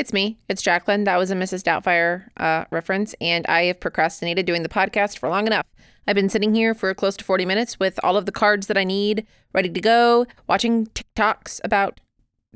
[0.00, 0.38] It's me.
[0.48, 1.04] It's Jacqueline.
[1.04, 1.62] That was a Mrs.
[1.62, 5.66] Doubtfire uh, reference, and I have procrastinated doing the podcast for long enough.
[6.06, 8.78] I've been sitting here for close to 40 minutes with all of the cards that
[8.78, 12.00] I need ready to go, watching TikToks about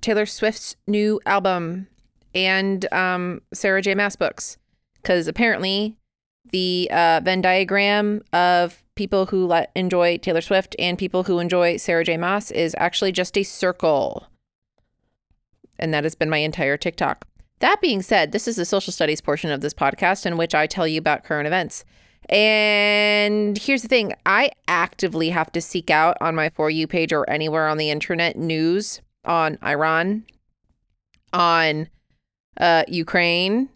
[0.01, 1.87] Taylor Swift's new album
[2.35, 3.95] and um, Sarah J.
[3.95, 4.57] Maas books.
[5.03, 5.99] Because apparently,
[6.51, 12.05] the uh, Venn diagram of people who enjoy Taylor Swift and people who enjoy Sarah
[12.05, 12.17] J.
[12.17, 14.29] Maas is actually just a circle.
[15.79, 17.27] And that has been my entire TikTok.
[17.65, 20.67] That being said, this is the social studies portion of this podcast in which I
[20.67, 21.87] tell you about current events.
[22.29, 27.11] And here's the thing I actively have to seek out on my For You page
[27.11, 30.27] or anywhere on the internet news on Iran,
[31.33, 31.89] on
[32.61, 33.71] uh, Ukraine,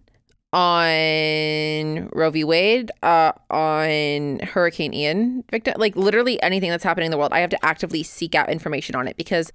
[0.53, 2.45] on Roe v.
[2.45, 7.33] Wade, uh, on Hurricane Ian victim, like literally anything that's happening in the world.
[7.33, 9.51] I have to actively seek out information on it because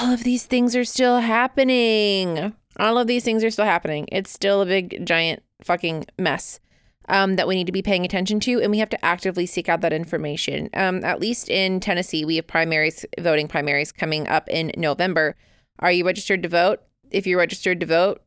[0.00, 2.54] all of these things are still happening.
[2.78, 4.06] All of these things are still happening.
[4.12, 6.60] It's still a big, giant fucking mess
[7.08, 9.68] um, that we need to be paying attention to, and we have to actively seek
[9.68, 10.68] out that information.
[10.74, 15.36] Um, at least in Tennessee, we have primaries, voting primaries coming up in November.
[15.78, 16.80] Are you registered to vote?
[17.10, 18.22] If you're registered to vote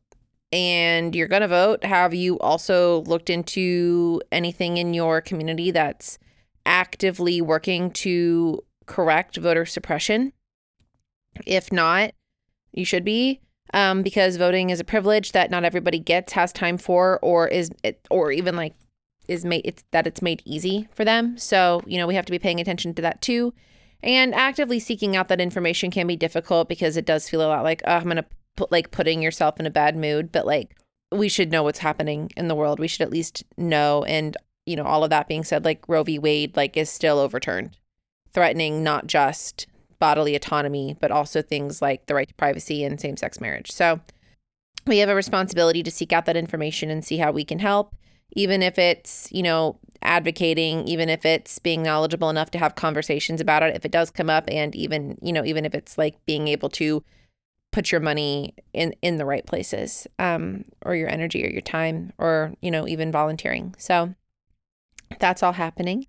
[0.50, 6.18] and you're going to vote, have you also looked into anything in your community that's
[6.66, 10.32] actively working to correct voter suppression?
[11.46, 12.12] If not,
[12.72, 13.40] you should be.
[13.74, 17.70] Um, because voting is a privilege that not everybody gets, has time for, or is
[17.82, 18.74] it, or even like
[19.28, 21.38] is made it's that it's made easy for them.
[21.38, 23.54] So you know we have to be paying attention to that too,
[24.02, 27.64] and actively seeking out that information can be difficult because it does feel a lot
[27.64, 30.76] like oh, I'm gonna put like putting yourself in a bad mood, but like
[31.10, 32.78] we should know what's happening in the world.
[32.78, 34.04] We should at least know.
[34.04, 34.36] And
[34.66, 36.18] you know all of that being said, like Roe v.
[36.18, 37.76] Wade like is still overturned,
[38.32, 39.66] threatening not just
[40.02, 43.70] bodily autonomy, but also things like the right to privacy and same sex marriage.
[43.70, 44.00] So
[44.84, 47.94] we have a responsibility to seek out that information and see how we can help,
[48.32, 53.40] even if it's, you know, advocating, even if it's being knowledgeable enough to have conversations
[53.40, 56.16] about it, if it does come up, and even, you know, even if it's like
[56.26, 57.04] being able to
[57.70, 62.12] put your money in in the right places um or your energy or your time
[62.18, 64.14] or you know even volunteering so
[65.18, 66.06] that's all happening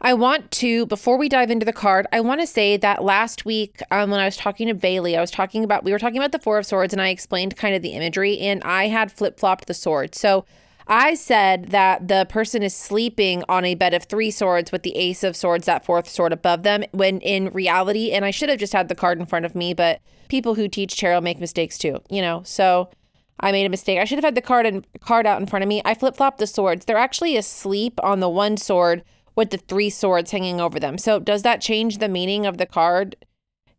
[0.00, 3.46] I want to, before we dive into the card, I want to say that last
[3.46, 6.18] week um, when I was talking to Bailey, I was talking about, we were talking
[6.18, 9.10] about the Four of Swords and I explained kind of the imagery and I had
[9.10, 10.14] flip flopped the sword.
[10.14, 10.44] So
[10.86, 14.94] I said that the person is sleeping on a bed of three swords with the
[14.96, 18.58] Ace of Swords, that fourth sword above them, when in reality, and I should have
[18.58, 21.78] just had the card in front of me, but people who teach tarot make mistakes
[21.78, 22.42] too, you know?
[22.44, 22.90] So.
[23.38, 23.98] I made a mistake.
[23.98, 25.82] I should have had the card and card out in front of me.
[25.84, 26.86] I flip flopped the swords.
[26.86, 29.04] They're actually asleep on the one sword
[29.36, 30.98] with the three swords hanging over them.
[30.98, 33.14] So, does that change the meaning of the card?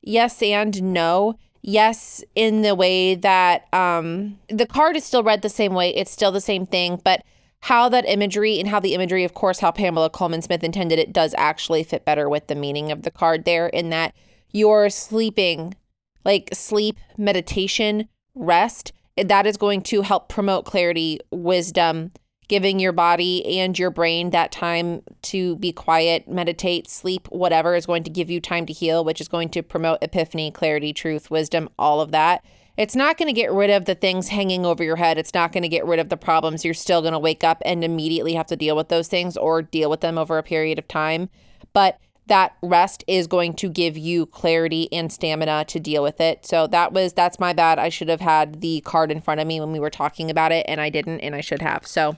[0.01, 1.38] Yes and no.
[1.62, 6.12] Yes, in the way that um, the card is still read the same way, it's
[6.12, 7.23] still the same thing, but
[7.62, 11.12] how that imagery and how the imagery, of course, how Pamela Colman Smith intended it
[11.12, 14.13] does actually fit better with the meaning of the card there, in that
[14.51, 15.75] you're sleeping,
[16.23, 18.94] like sleep, meditation, rest.
[19.17, 22.12] That is going to help promote clarity, wisdom,
[22.47, 27.85] giving your body and your brain that time to be quiet, meditate, sleep, whatever is
[27.85, 31.30] going to give you time to heal, which is going to promote epiphany, clarity, truth,
[31.30, 32.44] wisdom, all of that.
[32.78, 35.18] It's not going to get rid of the things hanging over your head.
[35.18, 36.63] It's not going to get rid of the problems.
[36.63, 39.64] You're still going to wake up and immediately have to deal with those things or
[39.64, 41.29] deal with them over a period of time.
[41.74, 46.46] But that rest is going to give you clarity and stamina to deal with it.
[46.46, 47.79] So that was that's my bad.
[47.79, 50.52] I should have had the card in front of me when we were talking about
[50.52, 51.88] it and I didn't and I should have.
[51.88, 52.17] So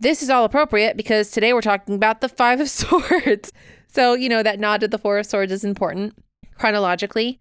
[0.00, 3.52] this is all appropriate because today we're talking about the Five of Swords.
[3.86, 6.14] So, you know, that nod to the Four of Swords is important
[6.56, 7.40] chronologically.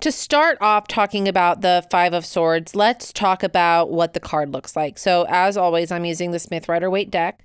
[0.00, 4.50] To start off talking about the Five of Swords, let's talk about what the card
[4.50, 4.98] looks like.
[4.98, 7.44] So, as always, I'm using the Smith Rider Waite deck.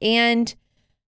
[0.00, 0.54] And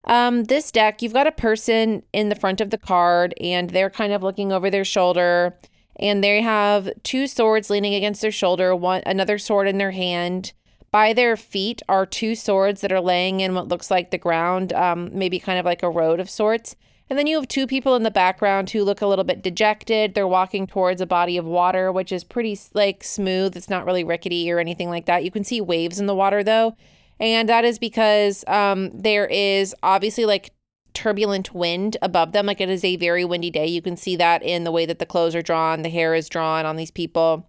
[0.05, 3.91] um, this deck, you've got a person in the front of the card, and they're
[3.91, 5.57] kind of looking over their shoulder,
[5.97, 10.53] and they have two swords leaning against their shoulder, one another sword in their hand.
[10.93, 14.75] By their feet are two swords that are laying in what looks like the ground,
[14.75, 16.77] um, maybe kind of like a road of sorts.
[17.09, 20.15] And then you have two people in the background who look a little bit dejected.
[20.15, 23.57] They're walking towards a body of water, which is pretty like smooth.
[23.57, 25.25] It's not really rickety or anything like that.
[25.25, 26.77] You can see waves in the water though.
[27.19, 30.53] And that is because um, there is obviously like
[30.93, 32.47] turbulent wind above them.
[32.47, 33.67] Like it is a very windy day.
[33.67, 36.29] You can see that in the way that the clothes are drawn, the hair is
[36.29, 37.47] drawn on these people.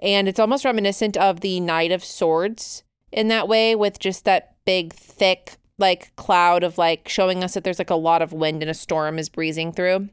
[0.00, 2.82] And it's almost reminiscent of the Knight of Swords
[3.12, 7.64] in that way, with just that big, thick, like cloud of like showing us that
[7.64, 10.08] there's like a lot of wind and a storm is breezing through.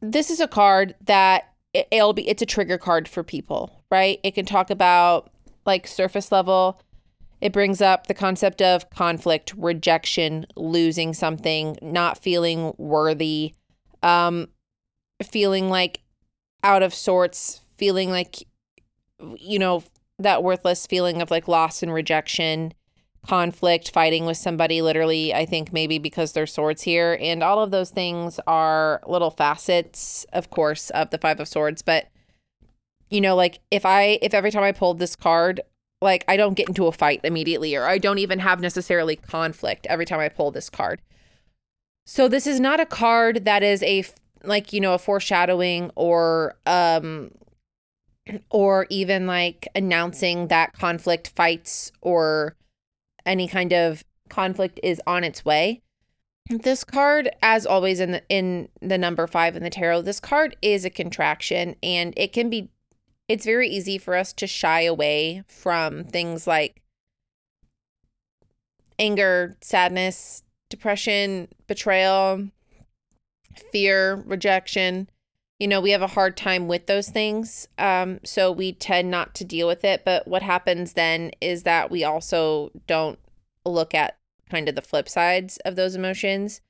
[0.00, 4.20] This is a card that it, it'll be it's a trigger card for people, right?
[4.22, 5.30] It can talk about
[5.66, 6.80] like surface level.
[7.40, 13.54] It brings up the concept of conflict, rejection, losing something, not feeling worthy,
[14.02, 14.48] um,
[15.22, 16.00] feeling like
[16.64, 18.44] out of sorts, feeling like,
[19.36, 19.84] you know,
[20.18, 22.74] that worthless feeling of like loss and rejection,
[23.26, 27.16] conflict, fighting with somebody, literally, I think maybe because there's swords here.
[27.20, 31.82] And all of those things are little facets, of course, of the Five of Swords.
[31.82, 32.08] But,
[33.10, 35.60] you know, like if I, if every time I pulled this card,
[36.00, 39.86] like I don't get into a fight immediately, or I don't even have necessarily conflict
[39.86, 41.00] every time I pull this card.
[42.06, 44.04] So this is not a card that is a
[44.44, 47.32] like you know a foreshadowing or um
[48.50, 52.56] or even like announcing that conflict fights or
[53.26, 55.82] any kind of conflict is on its way.
[56.50, 60.56] This card, as always in the in the number five in the tarot, this card
[60.62, 62.70] is a contraction and it can be
[63.28, 66.82] it's very easy for us to shy away from things like
[68.98, 72.48] anger, sadness, depression, betrayal,
[73.70, 75.08] fear, rejection.
[75.58, 77.66] You know, we have a hard time with those things.
[77.78, 80.04] Um, so we tend not to deal with it.
[80.04, 83.18] But what happens then is that we also don't
[83.64, 84.18] look at
[84.48, 86.60] kind of the flip sides of those emotions.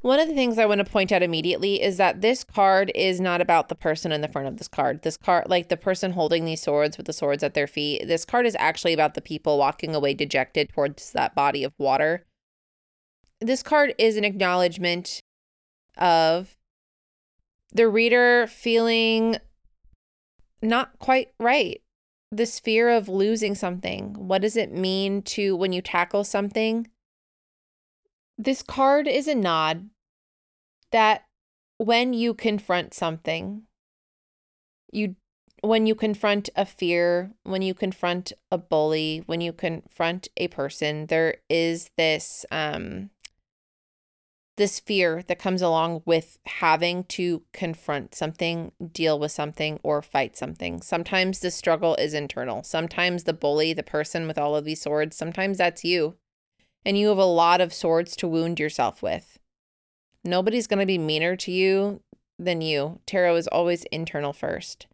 [0.00, 3.20] One of the things I want to point out immediately is that this card is
[3.20, 5.02] not about the person in the front of this card.
[5.02, 8.24] This card, like the person holding these swords with the swords at their feet, this
[8.24, 12.24] card is actually about the people walking away dejected towards that body of water.
[13.40, 15.20] This card is an acknowledgement
[15.96, 16.56] of
[17.72, 19.36] the reader feeling
[20.62, 21.80] not quite right.
[22.30, 24.14] This fear of losing something.
[24.14, 26.88] What does it mean to when you tackle something?
[28.36, 29.88] This card is a nod
[30.92, 31.24] that
[31.78, 33.62] when you confront something,
[34.92, 35.16] you
[35.60, 41.06] when you confront a fear, when you confront a bully, when you confront a person,
[41.06, 43.10] there is this um
[44.58, 50.36] this fear that comes along with having to confront something, deal with something, or fight
[50.36, 50.82] something.
[50.82, 52.62] Sometimes the struggle is internal.
[52.62, 56.16] Sometimes the bully, the person with all of these swords, sometimes that's you
[56.84, 59.38] and you have a lot of swords to wound yourself with.
[60.24, 62.00] Nobody's going to be meaner to you
[62.38, 63.00] than you.
[63.06, 64.86] Tarot is always internal first.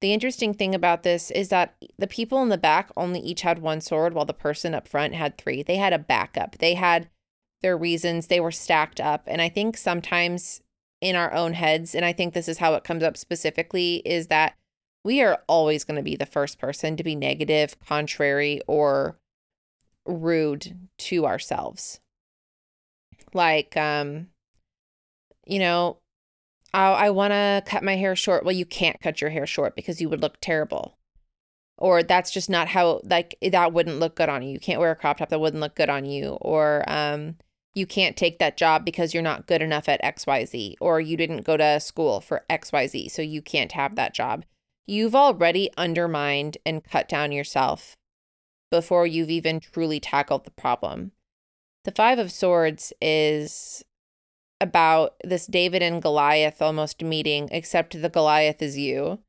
[0.00, 3.58] The interesting thing about this is that the people in the back only each had
[3.58, 5.62] one sword while the person up front had three.
[5.62, 6.58] They had a backup.
[6.58, 7.08] They had
[7.62, 8.26] their reasons.
[8.26, 9.24] They were stacked up.
[9.26, 10.62] And I think sometimes
[11.00, 14.26] in our own heads, and I think this is how it comes up specifically, is
[14.26, 14.54] that
[15.02, 19.18] we are always going to be the first person to be negative, contrary, or
[20.04, 22.00] rude to ourselves.
[23.32, 24.28] Like, um,
[25.46, 25.98] you know,
[26.74, 28.44] I, I want to cut my hair short.
[28.44, 30.98] Well, you can't cut your hair short because you would look terrible.
[31.78, 34.50] Or that's just not how, like, that wouldn't look good on you.
[34.50, 36.32] You can't wear a crop top that wouldn't look good on you.
[36.42, 37.36] Or, um,
[37.74, 40.74] you can't take that job because you're not good enough at XYZ.
[40.80, 43.10] Or you didn't go to school for XYZ.
[43.10, 44.44] So you can't have that job.
[44.86, 47.96] You've already undermined and cut down yourself
[48.70, 51.12] before you've even truly tackled the problem.
[51.84, 53.84] The Five of Swords is
[54.60, 59.20] about this David and Goliath almost meeting, except the Goliath is you,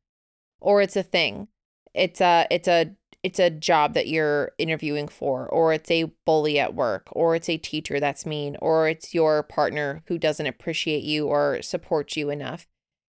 [0.60, 1.48] or it's a thing.
[1.94, 6.60] It's a it's a it's a job that you're interviewing for, or it's a bully
[6.60, 11.04] at work, or it's a teacher that's mean, or it's your partner who doesn't appreciate
[11.04, 12.68] you or support you enough.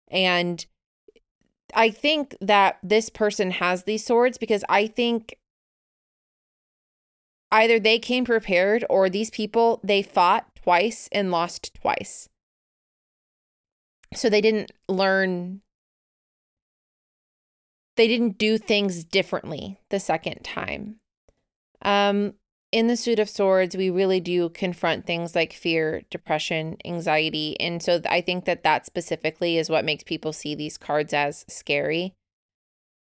[0.08, 0.64] And
[1.75, 5.36] I think that this person has these swords because I think
[7.50, 12.28] either they came prepared or these people they fought twice and lost twice.
[14.14, 15.62] So they didn't learn
[17.96, 20.96] they didn't do things differently the second time.
[21.82, 22.34] Um
[22.72, 27.82] in the suit of swords we really do confront things like fear, depression, anxiety, and
[27.82, 32.14] so I think that that specifically is what makes people see these cards as scary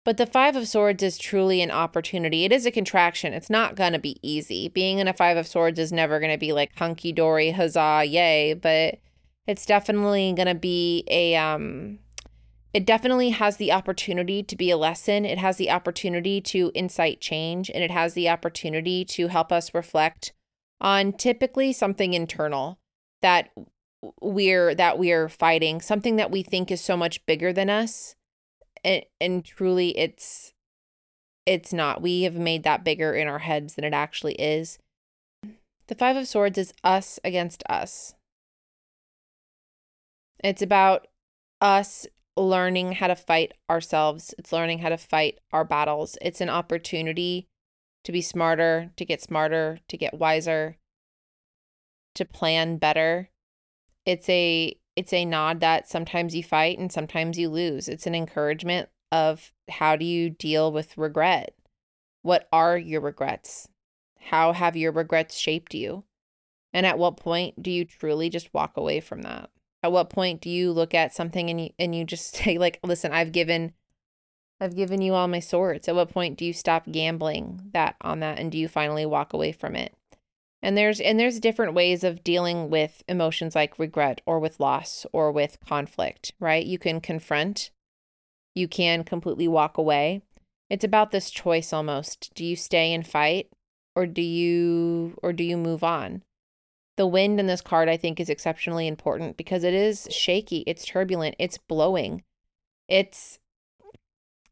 [0.05, 2.45] but the Five of Swords is truly an opportunity.
[2.45, 3.33] It is a contraction.
[3.33, 4.69] It's not going to be easy.
[4.69, 8.05] Being in a Five of Swords is never going to be like hunky dory, huzzah,
[8.05, 8.55] yay.
[8.55, 8.99] But
[9.47, 12.01] it's definitely going to be a, um,
[12.73, 15.25] it definitely has the opportunity to be a lesson.
[15.25, 19.75] It has the opportunity to incite change and it has the opportunity to help us
[19.75, 20.33] reflect
[20.81, 22.79] on typically something internal
[23.21, 23.51] that
[24.21, 28.17] we're that we're fighting, something that we think is so much bigger than us
[28.85, 30.53] and, and truly it's
[31.45, 32.01] it's not.
[32.01, 34.79] We have made that bigger in our heads than it actually is.
[35.89, 38.15] The five of swords is us against us.
[40.43, 41.09] It's about
[41.61, 44.35] us learning how to fight ourselves.
[44.39, 46.17] It's learning how to fight our battles.
[46.23, 47.49] It's an opportunity
[48.05, 50.77] to be smarter, to get smarter, to get wiser,
[52.15, 53.31] to plan better.
[54.05, 57.89] It's a it's a nod that sometimes you fight and sometimes you lose.
[57.89, 61.55] It's an encouragement of how do you deal with regret?
[62.23, 63.69] What are your regrets?
[64.19, 66.05] How have your regrets shaped you?
[66.73, 69.51] And at what point do you truly just walk away from that?
[69.83, 72.79] At what point do you look at something and you and you just say like,
[72.83, 73.73] "Listen, I've given
[74.61, 78.21] I've given you all my swords." At what point do you stop gambling that on
[78.21, 79.95] that and do you finally walk away from it?
[80.63, 85.05] And there's and there's different ways of dealing with emotions like regret or with loss
[85.13, 86.65] or with conflict, right?
[86.65, 87.71] You can confront,
[88.55, 90.23] you can completely walk away.
[90.71, 92.31] It's about this choice almost.
[92.35, 93.49] Do you stay and fight
[93.97, 96.23] or do you or do you move on?
[96.97, 100.85] The wind in this card I think is exceptionally important because it is shaky, it's
[100.85, 102.23] turbulent, it's blowing.
[102.89, 103.39] It's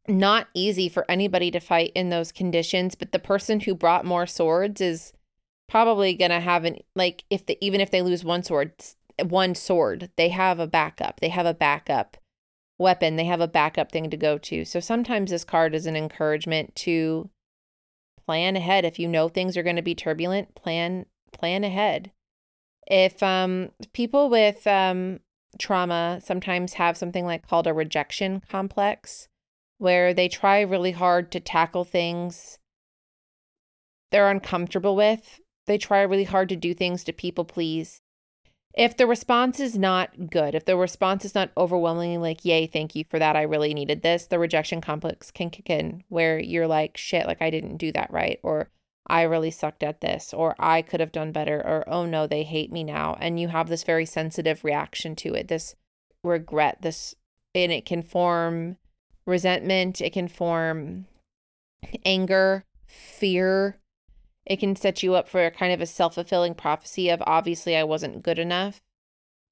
[0.08, 4.26] not easy for anybody to fight in those conditions, but the person who brought more
[4.26, 5.12] swords is
[5.68, 8.72] probably going to have an like if they even if they lose one sword
[9.22, 12.16] one sword they have a backup they have a backup
[12.76, 14.64] weapon they have a backup thing to go to.
[14.64, 17.30] So sometimes this card is an encouragement to
[18.26, 18.84] plan ahead.
[18.84, 22.10] If you know things are going to be turbulent plan plan ahead
[22.86, 25.20] if um people with um
[25.58, 29.28] trauma sometimes have something like called a rejection complex
[29.78, 32.58] where they try really hard to tackle things
[34.10, 38.00] they're uncomfortable with they try really hard to do things to people please.
[38.74, 42.96] If the response is not good, if the response is not overwhelmingly like, yay, thank
[42.96, 46.66] you for that, I really needed this, the rejection complex can kick in where you're
[46.66, 48.40] like, shit, like I didn't do that right.
[48.42, 48.68] Or
[49.10, 52.44] I really sucked at this, or I could have done better, or oh no, they
[52.44, 53.16] hate me now.
[53.20, 55.74] And you have this very sensitive reaction to it, this
[56.22, 57.16] regret, this,
[57.52, 58.76] and it can form
[59.26, 61.06] resentment, it can form
[62.04, 63.78] anger, fear,
[64.46, 67.76] it can set you up for a kind of a self fulfilling prophecy of obviously
[67.76, 68.80] I wasn't good enough.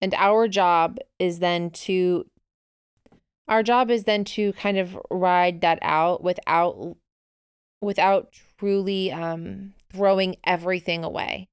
[0.00, 2.26] And our job is then to
[3.48, 6.96] our job is then to kind of ride that out without
[7.80, 11.48] without truly um throwing everything away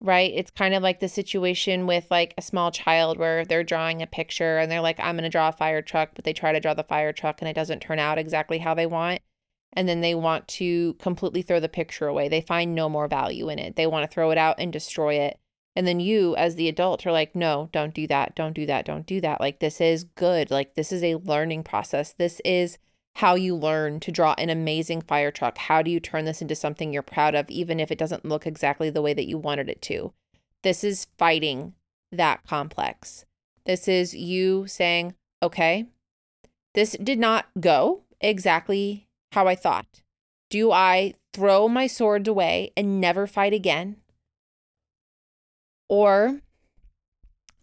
[0.00, 4.00] right it's kind of like the situation with like a small child where they're drawing
[4.00, 6.52] a picture and they're like i'm going to draw a fire truck but they try
[6.52, 9.20] to draw the fire truck and it doesn't turn out exactly how they want
[9.72, 12.28] and then they want to completely throw the picture away.
[12.28, 13.76] They find no more value in it.
[13.76, 15.38] They want to throw it out and destroy it.
[15.76, 18.34] And then you, as the adult, are like, no, don't do that.
[18.34, 18.84] Don't do that.
[18.84, 19.40] Don't do that.
[19.40, 20.50] Like, this is good.
[20.50, 22.12] Like, this is a learning process.
[22.12, 22.78] This is
[23.16, 25.58] how you learn to draw an amazing fire truck.
[25.58, 28.46] How do you turn this into something you're proud of, even if it doesn't look
[28.46, 30.12] exactly the way that you wanted it to?
[30.62, 31.74] This is fighting
[32.12, 33.24] that complex.
[33.66, 35.86] This is you saying, okay,
[36.74, 40.02] this did not go exactly how I thought.
[40.48, 43.96] Do I throw my swords away and never fight again?
[45.88, 46.40] Or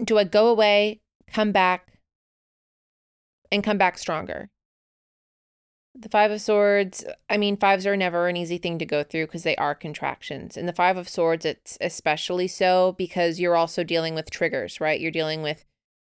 [0.04, 1.00] do I go away,
[1.32, 1.94] come back,
[3.52, 4.50] and come back stronger?
[6.00, 9.26] The Five of Swords, I mean, fives are never an easy thing to go through
[9.26, 10.56] because they are contractions.
[10.56, 15.00] And the Five of Swords, it's especially so because you're also dealing with triggers, right?
[15.02, 15.66] You're dealing with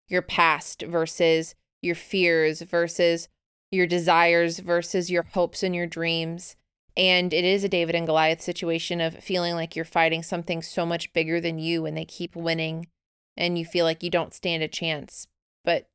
[0.06, 3.28] your past versus your fears versus
[3.70, 6.56] your desires versus your hopes and your dreams.
[6.94, 10.84] And it is a David and Goliath situation of feeling like you're fighting something so
[10.84, 12.88] much bigger than you and they keep winning
[13.36, 15.28] and you feel like you don't stand a chance.
[15.64, 15.88] But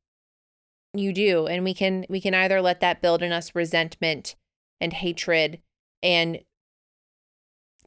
[0.98, 1.46] you do.
[1.46, 4.34] And we can we can either let that build in us resentment
[4.80, 5.60] and hatred
[6.02, 6.40] and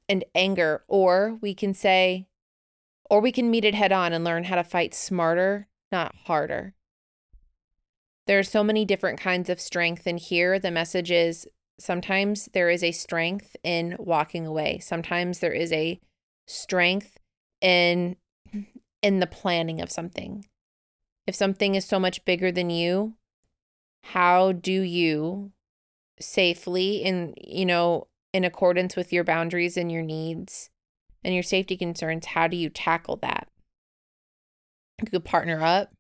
[0.10, 2.28] and anger, or we can say,
[3.10, 6.74] or we can meet it head on and learn how to fight smarter, not harder.
[8.26, 10.06] There are so many different kinds of strength.
[10.06, 11.48] And here the message is
[11.80, 14.80] sometimes there is a strength in walking away.
[14.80, 16.00] Sometimes there is a
[16.46, 17.18] strength
[17.62, 18.16] in
[19.02, 20.46] in the planning of something.
[21.28, 23.16] If something is so much bigger than you,
[24.02, 25.52] how do you
[26.20, 30.70] safely in you know in accordance with your boundaries and your needs
[31.24, 33.50] and your safety concerns, how do you tackle that?
[35.02, 35.92] You could partner up.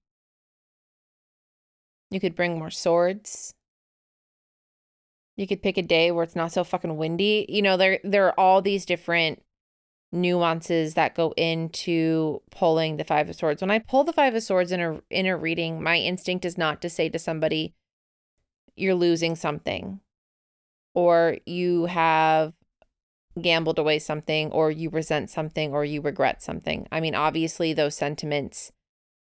[2.09, 3.53] You could bring more swords.
[5.35, 7.45] You could pick a day where it's not so fucking windy.
[7.49, 9.43] You know, there there are all these different
[10.11, 13.61] nuances that go into pulling the five of swords.
[13.61, 16.57] When I pull the five of swords in a in a reading, my instinct is
[16.57, 17.73] not to say to somebody
[18.75, 19.99] you're losing something
[20.93, 22.53] or you have
[23.41, 26.87] gambled away something or you resent something or you regret something.
[26.91, 28.71] I mean, obviously those sentiments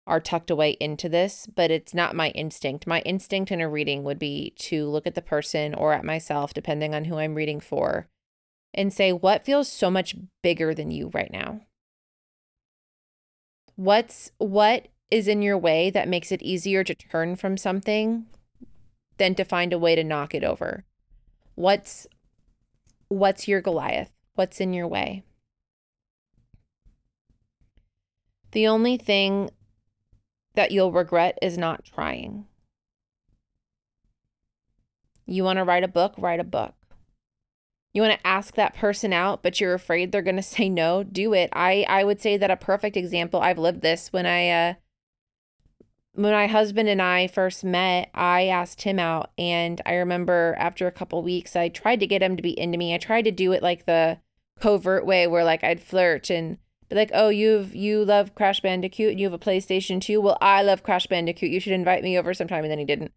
[0.06, 2.86] are tucked away into this, but it's not my instinct.
[2.86, 6.54] My instinct in a reading would be to look at the person or at myself,
[6.54, 8.10] depending on who I'm reading for,
[8.74, 11.62] and say, what feels so much bigger than you right now?
[13.76, 18.26] What's what is in your way that makes it easier to turn from something
[19.18, 20.86] than to find a way to knock it over?
[21.56, 22.08] What's
[23.08, 24.12] what's your Goliath?
[24.36, 25.24] What's in your way?
[28.52, 29.50] The only thing
[30.56, 32.46] that you'll regret is not trying.
[35.26, 36.14] You want to write a book?
[36.18, 36.76] Write a book.
[37.94, 41.04] You want to ask that person out, but you're afraid they're going to say no?
[41.04, 41.50] Do it.
[41.54, 43.42] I I would say that a perfect example.
[43.42, 44.74] I've lived this when I uh
[46.16, 50.86] when my husband and I first met, I asked him out and I remember after
[50.86, 52.94] a couple weeks I tried to get him to be into me.
[52.94, 54.20] I tried to do it like the
[54.60, 56.58] covert way where like I'd flirt and
[56.90, 60.22] be like, "Oh, you've you love Crash Bandicoot and you have a PlayStation 2.
[60.22, 61.50] Well, I love Crash Bandicoot.
[61.50, 63.12] You should invite me over sometime." And then he didn't.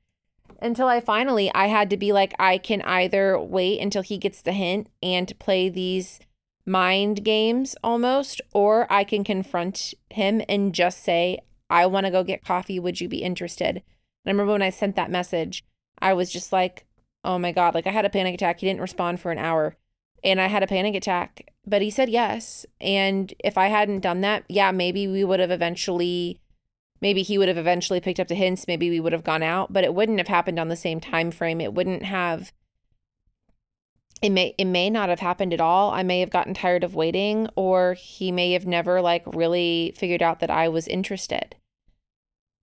[0.60, 4.42] Until I finally I had to be like, I can either wait until he gets
[4.42, 6.20] the hint and play these
[6.64, 12.24] mind games almost, or I can confront him and just say, I want to go
[12.24, 12.78] get coffee.
[12.78, 13.76] Would you be interested?
[13.76, 13.82] And
[14.26, 15.64] I remember when I sent that message,
[15.98, 16.86] I was just like,
[17.24, 18.60] oh my God, like I had a panic attack.
[18.60, 19.76] He didn't respond for an hour
[20.26, 22.66] and I had a panic attack, but he said yes.
[22.80, 26.40] And if I hadn't done that, yeah, maybe we would have eventually
[27.00, 29.72] maybe he would have eventually picked up the hints, maybe we would have gone out,
[29.72, 31.60] but it wouldn't have happened on the same time frame.
[31.60, 32.52] It wouldn't have
[34.22, 35.90] it may it may not have happened at all.
[35.90, 40.22] I may have gotten tired of waiting or he may have never like really figured
[40.22, 41.56] out that I was interested.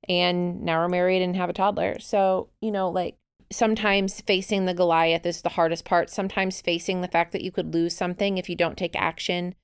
[0.09, 1.99] And now we're married and have a toddler.
[1.99, 3.15] So, you know, like
[3.51, 6.09] sometimes facing the Goliath is the hardest part.
[6.09, 9.55] Sometimes facing the fact that you could lose something if you don't take action.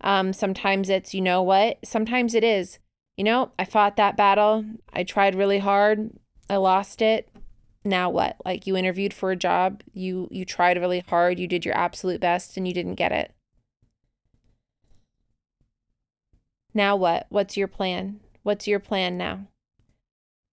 [0.00, 1.78] Um sometimes it's, you know what?
[1.84, 2.78] Sometimes it is.
[3.18, 4.64] You know, I fought that battle.
[4.92, 6.10] I tried really hard.
[6.48, 7.28] I lost it.
[7.84, 8.36] Now what?
[8.44, 9.82] Like you interviewed for a job.
[9.92, 11.40] You you tried really hard.
[11.40, 13.34] You did your absolute best and you didn't get it.
[16.72, 17.26] Now what?
[17.28, 18.20] What's your plan?
[18.44, 19.48] What's your plan now?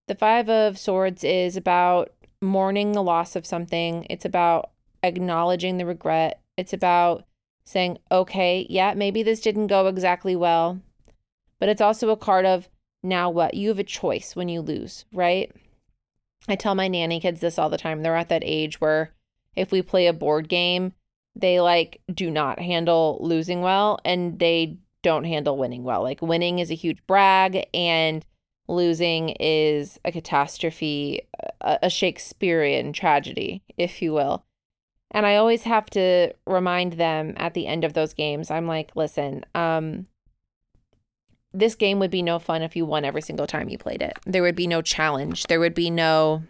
[0.07, 4.07] The five of swords is about mourning the loss of something.
[4.09, 4.71] It's about
[5.03, 6.41] acknowledging the regret.
[6.57, 7.25] It's about
[7.67, 10.79] saying okay yeah maybe this didn't go exactly well
[11.59, 12.69] but it's also a card of
[13.03, 15.51] now what you have a choice when you lose right
[16.47, 18.01] I tell my nanny kids this all the time.
[18.01, 19.13] They're at that age where
[19.55, 20.93] if we play a board game,
[21.35, 26.01] they like do not handle losing well and they don't handle winning well.
[26.01, 28.25] Like winning is a huge brag and
[28.67, 31.21] losing is a catastrophe,
[31.61, 34.43] a, Shakespearean tragedy, if you will.
[35.11, 38.95] And I always have to remind them at the end of those games, I'm like,
[38.95, 40.07] listen, um,
[41.55, 44.17] this game would be no fun if you won every single time you played it.
[44.25, 45.43] There would be no challenge.
[45.43, 46.43] There would be no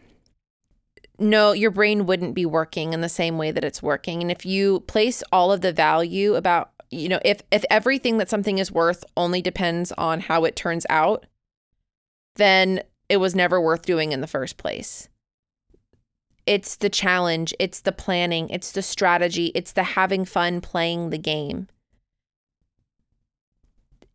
[1.17, 4.21] no your brain wouldn't be working in the same way that it's working.
[4.21, 8.29] And if you place all of the value about, you know, if if everything that
[8.29, 11.25] something is worth only depends on how it turns out,
[12.35, 15.07] then it was never worth doing in the first place.
[16.45, 21.17] It's the challenge, it's the planning, it's the strategy, it's the having fun playing the
[21.17, 21.67] game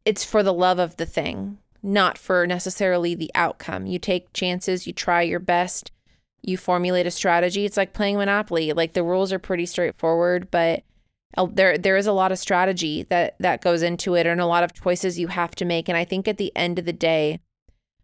[0.04, 3.86] it's for the love of the thing, not for necessarily the outcome.
[3.86, 5.90] You take chances, you try your best,
[6.42, 7.64] you formulate a strategy.
[7.64, 8.72] It's like playing Monopoly.
[8.72, 10.84] Like the rules are pretty straightforward, but
[11.36, 14.46] uh, there there is a lot of strategy that that goes into it and a
[14.46, 16.92] lot of choices you have to make and I think at the end of the
[16.92, 17.38] day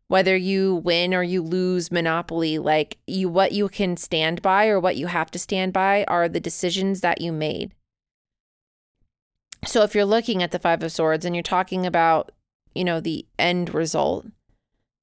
[0.08, 4.78] whether you win or you lose monopoly like you what you can stand by or
[4.78, 7.74] what you have to stand by are the decisions that you made
[9.64, 12.32] so if you're looking at the Five of Swords and you're talking about,
[12.74, 14.26] you know, the end result,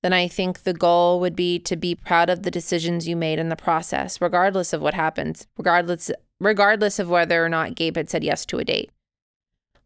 [0.04, 3.39] then I think the goal would be to be proud of the decisions you made
[3.39, 8.10] in the process, regardless of what happens, regardless regardless of whether or not Gabe had
[8.10, 8.92] said yes to a date.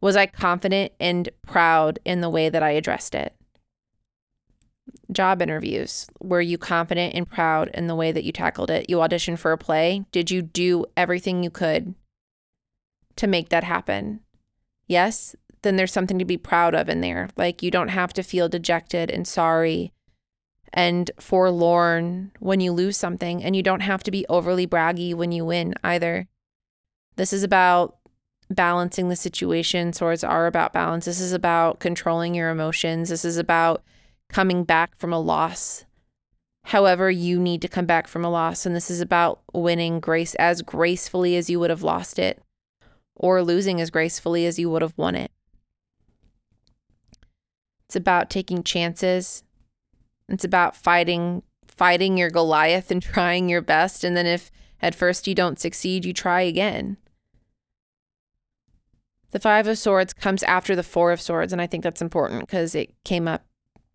[0.02, 3.36] Was I confident and proud in the way that I addressed it?
[5.12, 6.08] Job interviews.
[6.20, 8.90] Were you confident and proud in the way that you tackled it?
[8.90, 10.06] You auditioned for a play.
[10.12, 11.94] Did you do everything you could
[13.16, 14.22] to make that happen?
[14.88, 17.30] Yes, then there's something to be proud of in there.
[17.36, 19.92] Like you don't have to feel dejected and sorry
[20.74, 25.32] and forlorn when you lose something, and you don't have to be overly braggy when
[25.32, 26.28] you win either.
[27.16, 27.98] This is about
[28.50, 29.94] balancing the situation.
[29.94, 31.06] Swords are about balance.
[31.06, 33.10] This is about controlling your emotions.
[33.10, 33.84] This is about
[34.30, 35.86] coming back from a loss.
[36.66, 38.66] However, you need to come back from a loss.
[38.66, 42.42] And this is about winning grace as gracefully as you would have lost it
[43.18, 45.32] or losing as gracefully as you would have won it.
[47.88, 49.44] It's about taking chances
[50.30, 54.52] It's about fighting fighting your Goliath and trying your best and then if
[54.82, 56.98] at first you don't succeed, you try again.
[59.32, 62.42] The 5 of swords comes after the 4 of swords and I think that's important
[62.42, 63.46] because it came up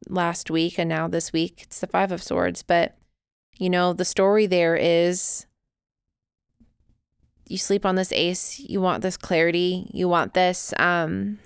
[0.08, 2.96] last week and now this week it's the 5 of swords, but
[3.58, 5.46] you know, the story there is
[7.52, 11.38] you sleep on this ace, you want this clarity, you want this um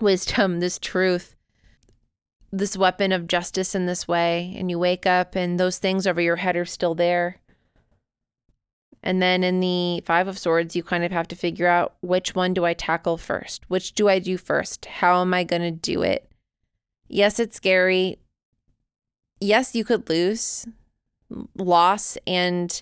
[0.00, 1.34] wisdom, this truth,
[2.52, 6.20] this weapon of justice in this way, and you wake up and those things over
[6.20, 7.38] your head are still there.
[9.02, 12.36] And then in the Five of Swords, you kind of have to figure out which
[12.36, 13.68] one do I tackle first?
[13.68, 14.84] Which do I do first?
[14.84, 16.30] How am I going to do it?
[17.08, 18.20] Yes, it's scary.
[19.40, 20.68] Yes, you could lose,
[21.56, 22.80] loss, and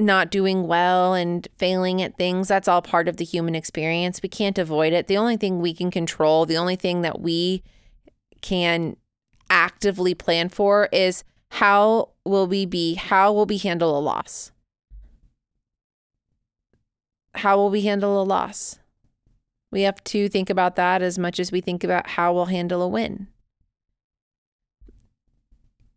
[0.00, 2.48] not doing well and failing at things.
[2.48, 4.22] That's all part of the human experience.
[4.22, 5.06] We can't avoid it.
[5.06, 7.62] The only thing we can control, the only thing that we
[8.40, 8.96] can
[9.48, 14.52] actively plan for is how will we be, how will we handle a loss?
[17.34, 18.78] How will we handle a loss?
[19.70, 22.82] We have to think about that as much as we think about how we'll handle
[22.82, 23.28] a win.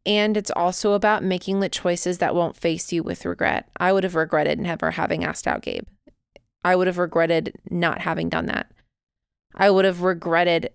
[0.05, 3.69] And it's also about making the choices that won't face you with regret.
[3.77, 5.87] I would have regretted never having asked out Gabe.
[6.63, 8.71] I would have regretted not having done that.
[9.55, 10.71] I would have regretted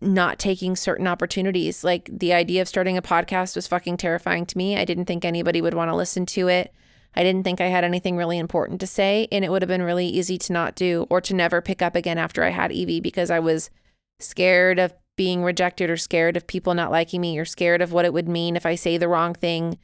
[0.00, 1.82] not taking certain opportunities.
[1.82, 4.76] Like the idea of starting a podcast was fucking terrifying to me.
[4.76, 6.72] I didn't think anybody would want to listen to it.
[7.16, 9.82] I didn't think I had anything really important to say, and it would have been
[9.82, 13.00] really easy to not do or to never pick up again after I had Evie
[13.00, 13.70] because I was
[14.18, 18.04] scared of being rejected or scared of people not liking me or scared of what
[18.04, 19.78] it would mean if I say the wrong thing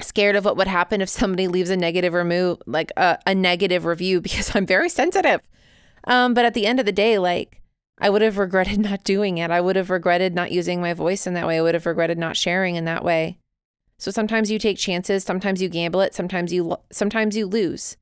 [0.00, 3.84] scared of what would happen if somebody leaves a negative remove like a, a negative
[3.84, 5.40] review because I'm very sensitive.
[6.06, 7.60] Um, but at the end of the day, like
[7.98, 9.50] I would have regretted not doing it.
[9.50, 11.58] I would have regretted not using my voice in that way.
[11.58, 13.38] I would have regretted not sharing in that way.
[13.98, 17.96] So sometimes you take chances, sometimes you gamble it, sometimes you sometimes you lose.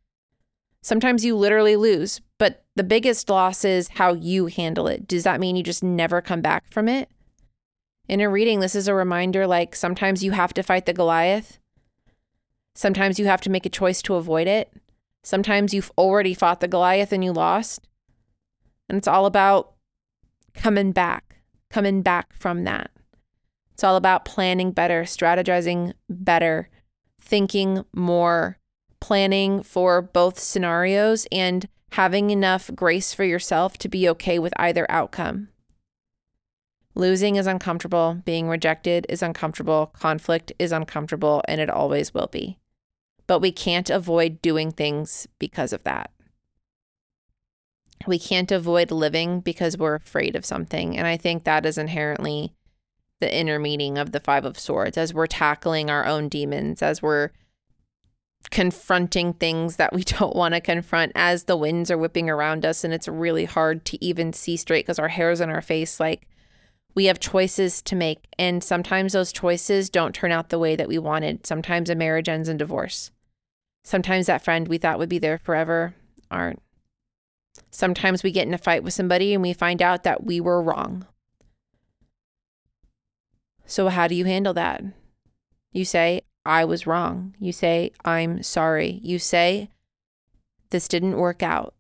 [0.83, 5.07] Sometimes you literally lose, but the biggest loss is how you handle it.
[5.07, 7.09] Does that mean you just never come back from it?
[8.09, 11.59] In a reading, this is a reminder like sometimes you have to fight the Goliath.
[12.75, 14.73] Sometimes you have to make a choice to avoid it.
[15.23, 17.87] Sometimes you've already fought the Goliath and you lost.
[18.89, 19.75] And it's all about
[20.55, 21.37] coming back,
[21.71, 22.91] coming back from that.
[23.73, 26.69] It's all about planning better, strategizing better,
[27.21, 28.59] thinking more,
[29.03, 34.89] planning for both scenarios and having enough grace for yourself to be okay with either
[34.89, 35.49] outcome.
[36.95, 42.59] Losing is uncomfortable, being rejected is uncomfortable, conflict is uncomfortable, and it always will be.
[43.27, 46.13] But we can't avoid doing things because of that.
[48.07, 50.97] We can't avoid living because we're afraid of something.
[50.97, 52.55] And I think that is inherently
[53.19, 57.03] the inner meaning of the Five of Swords as we're tackling our own demons, as
[57.03, 57.31] we're
[58.51, 62.85] confronting things that we don't want to confront as the winds are whipping around us
[62.85, 66.27] and it's really hard to even see straight because our hair's in our face like
[66.95, 70.89] we have choices to make and sometimes those choices don't turn out the way that
[70.89, 71.47] we wanted.
[71.47, 73.11] Sometimes a marriage ends in divorce.
[73.85, 75.95] Sometimes that friend we thought would be there forever
[76.31, 76.61] aren't.
[77.71, 80.63] Sometimes we get in a fight with somebody and we find out that we were
[80.63, 81.07] wrong.
[83.65, 84.83] So how do you handle that?
[85.73, 87.35] You say I was wrong.
[87.39, 89.01] You say, I'm sorry.
[89.03, 89.71] You say,
[90.71, 91.75] this didn't work out,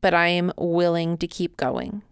[0.00, 2.02] but I am willing to keep going.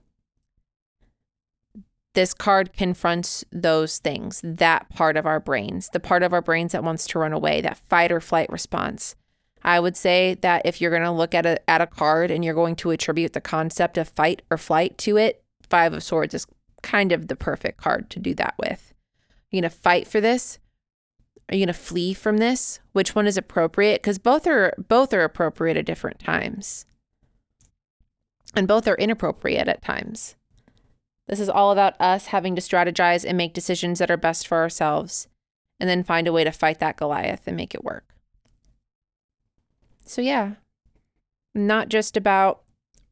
[2.15, 6.73] This card confronts those things, that part of our brains, the part of our brains
[6.73, 9.17] that wants to run away, that fight or flight response.
[9.63, 12.43] I would say that if you're going to look at a, at a card and
[12.43, 16.33] you're going to attribute the concept of fight or flight to it, Five of Swords
[16.33, 16.47] is
[16.83, 18.95] kind of the perfect card to do that with.
[19.51, 20.59] You're going to fight for this
[21.49, 22.81] are you going to flee from this?
[22.93, 24.03] Which one is appropriate?
[24.03, 26.87] Because both are both are appropriate at different times,
[28.55, 30.35] and both are inappropriate at times.
[31.29, 34.59] This is all about us having to strategize and make decisions that are best for
[34.59, 35.29] ourselves,
[35.79, 38.15] and then find a way to fight that Goliath and make it work.
[40.05, 40.55] So yeah,
[41.55, 42.63] not just about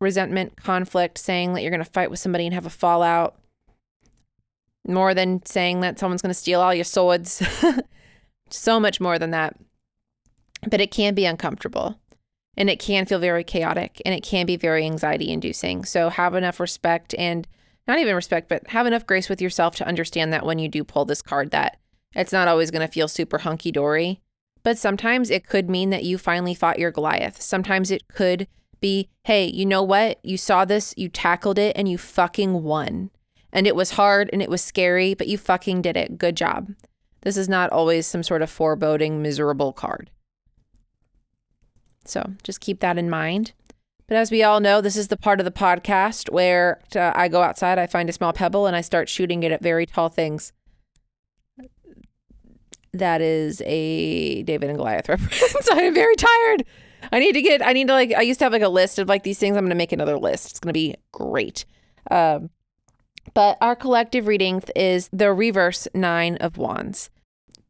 [0.00, 3.36] resentment, conflict, saying that you're going to fight with somebody and have a fallout
[4.86, 7.42] more than saying that someone's going to steal all your swords.
[8.54, 9.56] so much more than that.
[10.66, 11.98] But it can be uncomfortable
[12.56, 15.84] and it can feel very chaotic and it can be very anxiety inducing.
[15.84, 17.46] So have enough respect and
[17.86, 20.84] not even respect, but have enough grace with yourself to understand that when you do
[20.84, 21.78] pull this card, that
[22.14, 24.20] it's not always going to feel super hunky dory.
[24.62, 27.42] But sometimes it could mean that you finally fought your Goliath.
[27.42, 28.48] Sometimes it could
[28.80, 30.18] be, hey, you know what?
[30.24, 33.10] You saw this, you tackled it, and you fucking won.
[33.52, 36.18] And it was hard and it was scary, but you fucking did it.
[36.18, 36.72] Good job.
[37.24, 40.10] This is not always some sort of foreboding, miserable card.
[42.04, 43.52] So just keep that in mind.
[44.06, 47.28] But as we all know, this is the part of the podcast where uh, I
[47.28, 50.10] go outside, I find a small pebble, and I start shooting it at very tall
[50.10, 50.52] things.
[52.92, 55.68] That is a David and Goliath reference.
[55.70, 56.64] I am very tired.
[57.10, 58.98] I need to get, I need to like, I used to have like a list
[58.98, 59.56] of like these things.
[59.56, 60.50] I'm going to make another list.
[60.50, 61.64] It's going to be great.
[62.10, 62.50] Um,
[63.32, 67.08] but our collective reading is the reverse nine of wands.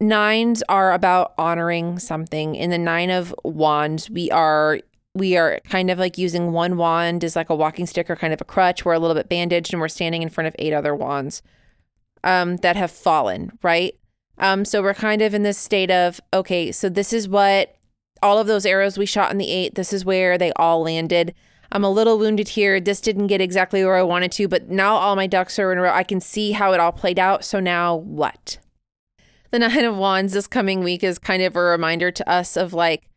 [0.08, 2.54] Nines are about honoring something.
[2.54, 4.80] In the nine of wands, we are
[5.14, 8.32] we are kind of like using one wand as like a walking stick or kind
[8.32, 8.84] of a crutch.
[8.84, 11.40] We're a little bit bandaged and we're standing in front of eight other wands
[12.24, 13.94] um, that have fallen, right?
[14.38, 17.76] Um, so we're kind of in this state of, okay, so this is what
[18.22, 21.32] all of those arrows we shot in the eight, this is where they all landed.
[21.70, 22.80] I'm a little wounded here.
[22.80, 25.78] This didn't get exactly where I wanted to, but now all my ducks are in
[25.78, 25.92] a row.
[25.92, 27.44] I can see how it all played out.
[27.44, 28.58] So now what?
[29.54, 32.72] The Nine of Wands this coming week is kind of a reminder to us of
[32.74, 33.08] like,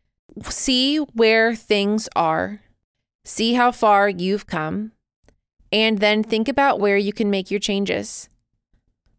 [0.48, 2.60] see where things are,
[3.24, 4.92] see how far you've come,
[5.72, 8.28] and then think about where you can make your changes.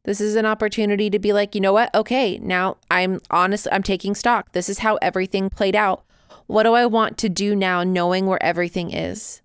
[0.06, 1.94] This is an opportunity to be like, you know what?
[1.94, 4.54] Okay, now I'm honestly, I'm taking stock.
[4.54, 6.06] This is how everything played out.
[6.48, 9.42] What do I want to do now, knowing where everything is?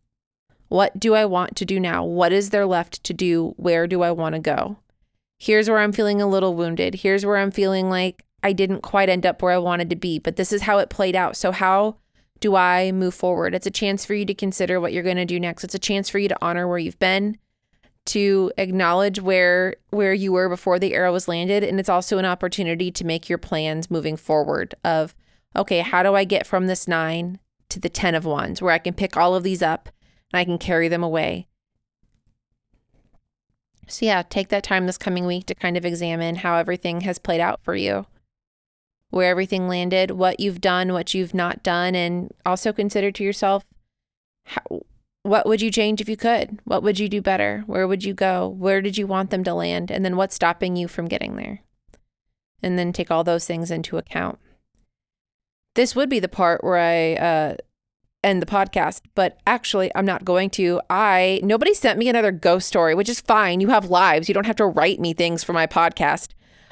[0.69, 2.05] What do I want to do now?
[2.05, 3.53] What is there left to do?
[3.57, 4.77] Where do I want to go?
[5.39, 6.97] Here's where I'm feeling a little wounded.
[6.97, 10.19] Here's where I'm feeling like I didn't quite end up where I wanted to be,
[10.19, 11.37] but this is how it played out.
[11.37, 11.97] So, how
[12.41, 13.55] do I move forward?
[13.55, 15.65] It's a chance for you to consider what you're going to do next.
[15.65, 17.39] It's a chance for you to honor where you've been,
[18.07, 22.25] to acknowledge where where you were before the arrow was landed, and it's also an
[22.25, 25.15] opportunity to make your plans moving forward of
[25.57, 27.39] okay, how do I get from this 9
[27.75, 29.89] to the 10 of wands where I can pick all of these up
[30.33, 31.49] and I can carry them away.
[33.87, 37.19] So yeah, take that time this coming week to kind of examine how everything has
[37.19, 38.07] played out for you
[39.15, 43.65] where everything landed, what you've done, what you've not done, and also consider to yourself
[44.47, 44.61] how,
[45.23, 46.59] what would you change if you could?
[46.65, 47.63] What would you do better?
[47.69, 48.49] Where would you go?
[48.49, 49.93] Where did you want them to land?
[49.93, 51.61] And then what's stopping you from getting there?
[52.61, 54.41] And then take all those things into account.
[55.77, 57.57] This would be the part where I uh,
[58.25, 60.81] end the podcast, but actually, I'm not going to.
[60.91, 63.61] I nobody sent me another ghost story, which is fine.
[63.61, 64.29] You have lives.
[64.29, 66.29] You don't have to write me things for my podcast.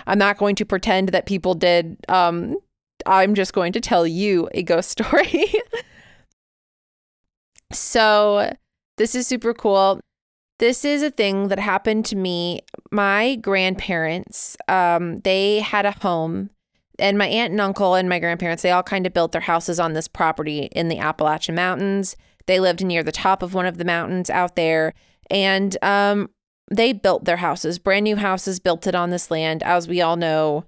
[0.06, 1.96] I'm not going to pretend that people did.
[2.08, 2.56] Um,
[3.06, 5.46] I'm just going to tell you a ghost story.
[7.72, 8.54] so,
[8.96, 10.00] this is super cool.
[10.58, 12.60] This is a thing that happened to me.
[12.90, 16.50] My grandparents, um, they had a home,
[16.98, 19.80] and my aunt and uncle and my grandparents, they all kind of built their houses
[19.80, 22.16] on this property in the Appalachian Mountains.
[22.46, 24.94] They lived near the top of one of the mountains out there.
[25.30, 26.30] And um,
[26.70, 29.62] they built their houses, brand new houses, built it on this land.
[29.62, 30.64] As we all know,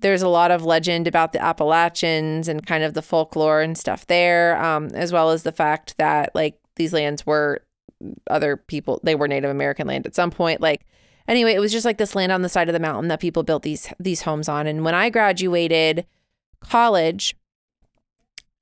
[0.00, 4.06] there's a lot of legend about the Appalachians and kind of the folklore and stuff
[4.06, 7.62] there, um, as well as the fact that like these lands were
[8.28, 10.60] other people, they were Native American land at some point.
[10.60, 10.84] Like,
[11.28, 13.42] anyway, it was just like this land on the side of the mountain that people
[13.42, 14.66] built these these homes on.
[14.66, 16.06] And when I graduated
[16.60, 17.36] college,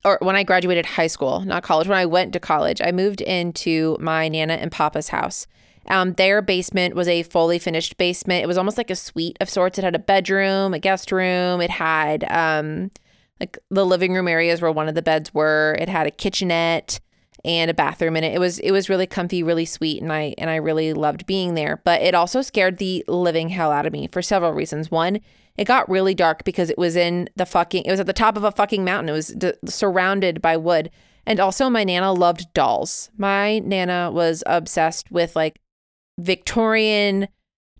[0.05, 3.21] or when I graduated high school, not college, when I went to college, I moved
[3.21, 5.47] into my Nana and Papa's house.
[5.87, 8.43] Um, their basement was a fully finished basement.
[8.43, 9.77] It was almost like a suite of sorts.
[9.77, 11.59] It had a bedroom, a guest room.
[11.59, 12.89] It had um,
[13.39, 15.75] like the living room areas where one of the beds were.
[15.79, 17.01] It had a kitchenette
[17.45, 18.33] and a bathroom in it.
[18.33, 21.55] It was it was really comfy, really sweet, and I and I really loved being
[21.55, 21.81] there.
[21.83, 24.89] But it also scared the living hell out of me for several reasons.
[24.89, 25.19] One,
[25.57, 28.37] it got really dark because it was in the fucking it was at the top
[28.37, 29.09] of a fucking mountain.
[29.09, 30.89] It was d- surrounded by wood.
[31.25, 33.09] And also my nana loved dolls.
[33.17, 35.59] My nana was obsessed with like
[36.19, 37.27] Victorian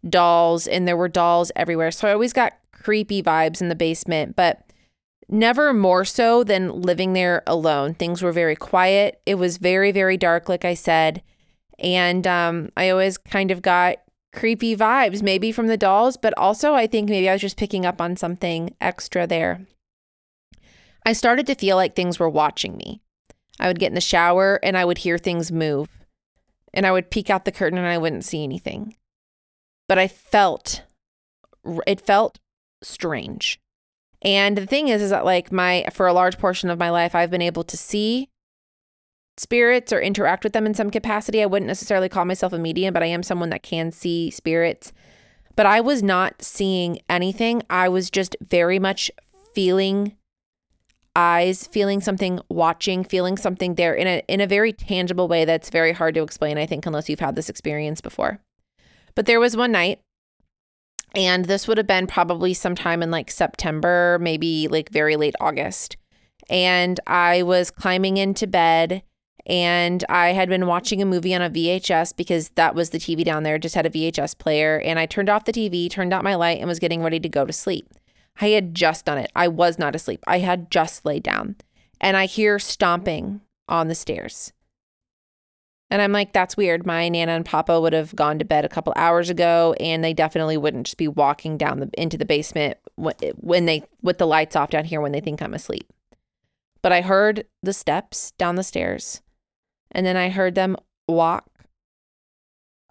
[0.08, 1.92] dolls, and there were dolls everywhere.
[1.92, 4.64] So I always got creepy vibes in the basement, but
[5.30, 7.94] never more so than living there alone.
[7.94, 9.22] Things were very quiet.
[9.26, 11.22] It was very, very dark, like I said.
[11.80, 13.98] And um, I always kind of got
[14.34, 17.86] creepy vibes, maybe from the dolls, but also I think maybe I was just picking
[17.86, 19.66] up on something extra there.
[21.06, 23.02] I started to feel like things were watching me.
[23.60, 25.90] I would get in the shower and I would hear things move
[26.74, 28.96] and I would peek out the curtain and I wouldn't see anything.
[29.88, 30.84] But I felt
[31.86, 32.40] it felt
[32.82, 33.60] strange.
[34.24, 37.14] And the thing is is that like my for a large portion of my life
[37.14, 38.30] I've been able to see
[39.38, 41.42] spirits or interact with them in some capacity.
[41.42, 44.94] I wouldn't necessarily call myself a medium, but I am someone that can see spirits.
[45.56, 47.64] But I was not seeing anything.
[47.70, 49.12] I was just very much
[49.54, 50.16] feeling
[51.16, 55.70] eyes, feeling something, watching, feeling something there in a in a very tangible way that's
[55.70, 58.40] very hard to explain, I think, unless you've had this experience before.
[59.16, 60.00] But there was one night,
[61.16, 65.98] and this would have been probably sometime in like September, maybe like very late August.
[66.50, 69.04] And I was climbing into bed
[69.46, 73.24] and I had been watching a movie on a VHS because that was the TV
[73.24, 74.80] down there, just had a VHS player.
[74.80, 77.30] And I turned off the TV, turned out my light, and was getting ready to
[77.30, 77.90] go to sleep.
[78.40, 79.32] I had just done it.
[79.36, 80.24] I was not asleep.
[80.26, 81.58] I had just laid down.
[82.00, 84.54] And I hear stomping on the stairs.
[85.94, 86.88] And I'm like, that's weird.
[86.88, 90.12] My Nana and Papa would have gone to bed a couple hours ago, and they
[90.12, 94.56] definitely wouldn't just be walking down the, into the basement when they with the lights
[94.56, 95.88] off down here when they think I'm asleep.
[96.82, 99.22] But I heard the steps down the stairs,
[99.92, 100.78] and then I heard them
[101.08, 101.48] walk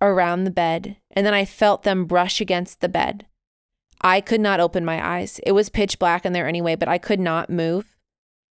[0.00, 3.26] around the bed, and then I felt them brush against the bed.
[4.00, 5.40] I could not open my eyes.
[5.44, 7.96] It was pitch black in there anyway, but I could not move.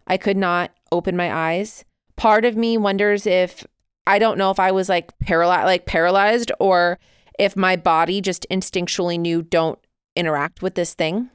[0.06, 1.84] I could not open my eyes.
[2.16, 3.66] Part of me wonders if
[4.08, 7.00] I don't know if I was like paralyzed like paralyzed or
[7.40, 9.80] if my body just instinctually knew don't
[10.16, 11.30] interact with this thing.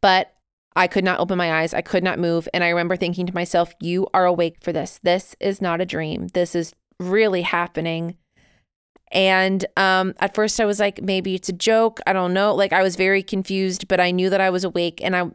[0.00, 0.34] But
[0.76, 1.72] I could not open my eyes.
[1.72, 2.48] I could not move.
[2.52, 4.98] And I remember thinking to myself, you are awake for this.
[5.02, 6.28] This is not a dream.
[6.28, 8.16] This is really happening.
[9.12, 12.00] And um, at first I was like, maybe it's a joke.
[12.06, 12.54] I don't know.
[12.54, 15.00] Like I was very confused, but I knew that I was awake.
[15.02, 15.30] And I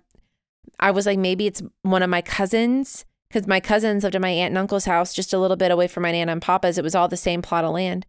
[0.79, 3.05] I was like, maybe it's one of my cousins.
[3.29, 5.87] Because my cousins lived at my aunt and uncle's house just a little bit away
[5.87, 6.77] from my Nana and Papa's.
[6.77, 8.05] It was all the same plot of land.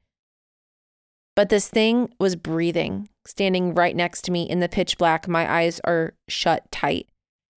[1.37, 5.29] But this thing was breathing, standing right next to me in the pitch black.
[5.29, 7.09] My eyes are shut tight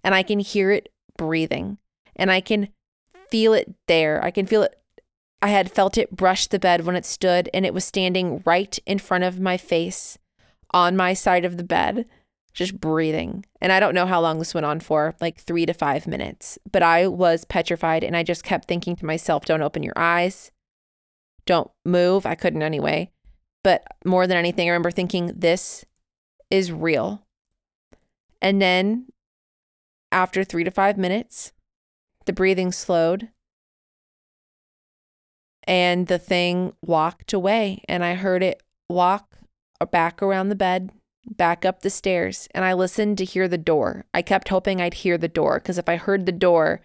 [0.04, 1.78] and I can hear it breathing
[2.15, 2.69] and I can
[3.30, 4.23] feel it there.
[4.23, 4.80] I can feel it.
[5.41, 8.78] I had felt it brush the bed when it stood and it was standing right
[8.86, 10.17] in front of my face
[10.71, 12.06] on my side of the bed,
[12.54, 13.46] just breathing.
[13.62, 16.60] And I don't know how long this went on for, like three to five minutes,
[16.72, 20.52] but I was petrified and I just kept thinking to myself, don't open your eyes,
[21.46, 22.26] don't move.
[22.26, 23.12] I couldn't anyway.
[23.63, 25.86] But more than anything, I remember thinking, this
[26.52, 27.26] is real.
[28.42, 29.08] And then
[30.12, 31.54] after three to five minutes,
[32.26, 33.30] the breathing slowed
[35.66, 37.84] and the thing walked away.
[37.88, 39.38] And I heard it walk
[39.92, 40.92] back around the bed,
[41.26, 42.48] back up the stairs.
[42.54, 44.06] And I listened to hear the door.
[44.14, 46.82] I kept hoping I'd hear the door because if I heard the door,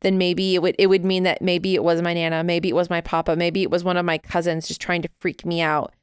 [0.00, 2.74] then maybe it would it would mean that maybe it was my nana, maybe it
[2.74, 5.60] was my papa, maybe it was one of my cousins just trying to freak me
[5.60, 5.94] out.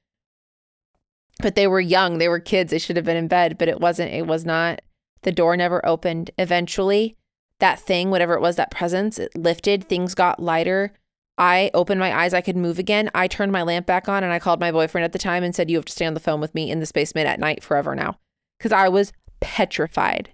[1.41, 3.79] But they were young, they were kids, they should have been in bed, but it
[3.79, 4.13] wasn't.
[4.13, 4.81] It was not.
[5.23, 6.31] The door never opened.
[6.37, 7.15] Eventually,
[7.59, 10.93] that thing, whatever it was, that presence, it lifted, things got lighter.
[11.41, 13.09] I opened my eyes, I could move again.
[13.15, 15.55] I turned my lamp back on and I called my boyfriend at the time and
[15.55, 17.63] said, You have to stay on the phone with me in this basement at night
[17.63, 18.19] forever now.
[18.59, 20.29] Because I was petrified.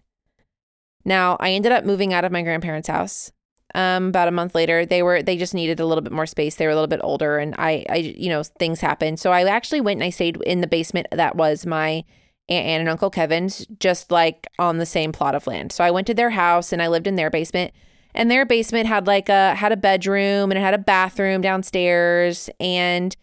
[1.05, 3.31] Now, I ended up moving out of my grandparents' house.
[3.73, 6.55] Um, about a month later, they were they just needed a little bit more space.
[6.55, 9.17] They were a little bit older, and I, I, you know, things happened.
[9.17, 12.03] So I actually went and I stayed in the basement that was my
[12.49, 15.71] Aunt and Uncle Kevin's, just like on the same plot of land.
[15.71, 17.71] So I went to their house and I lived in their basement.
[18.17, 22.49] And their basement had like a had a bedroom and it had a bathroom downstairs.
[22.59, 23.15] And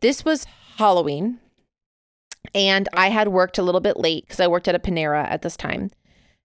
[0.00, 0.46] this was
[0.78, 1.38] Halloween.
[2.54, 5.42] And I had worked a little bit late because I worked at a Panera at
[5.42, 5.90] this time.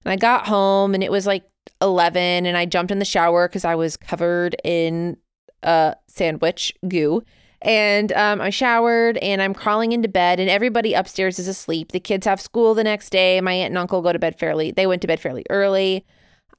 [0.03, 1.43] And I got home and it was like
[1.81, 5.15] 11 and I jumped in the shower because I was covered in
[5.63, 7.23] a sandwich goo.
[7.61, 11.93] And um, I showered and I'm crawling into bed, and everybody upstairs is asleep.
[11.93, 13.39] The kids have school the next day.
[13.39, 16.05] My aunt and uncle go to bed fairly, they went to bed fairly early.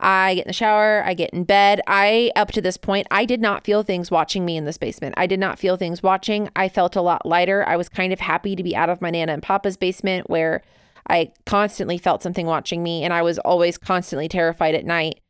[0.01, 1.81] I get in the shower, I get in bed.
[1.87, 5.15] I, up to this point, I did not feel things watching me in this basement.
[5.17, 6.49] I did not feel things watching.
[6.57, 7.67] I felt a lot lighter.
[7.67, 10.63] I was kind of happy to be out of my Nana and Papa's basement where
[11.09, 15.21] I constantly felt something watching me and I was always constantly terrified at night.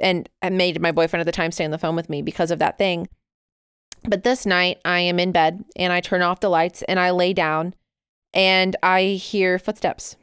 [0.00, 2.50] And I made my boyfriend at the time stay on the phone with me because
[2.50, 3.08] of that thing.
[4.04, 7.10] But this night, I am in bed and I turn off the lights and I
[7.10, 7.74] lay down
[8.32, 10.16] and I hear footsteps.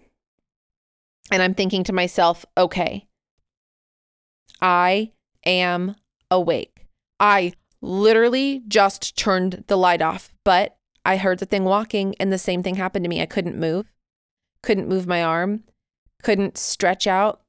[1.31, 3.07] And I'm thinking to myself, okay,
[4.61, 5.11] I
[5.45, 5.95] am
[6.29, 6.87] awake.
[7.19, 12.37] I literally just turned the light off, but I heard the thing walking and the
[12.37, 13.21] same thing happened to me.
[13.21, 13.91] I couldn't move,
[14.61, 15.63] couldn't move my arm,
[16.21, 17.41] couldn't stretch out.